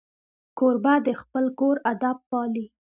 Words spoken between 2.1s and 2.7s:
پالي.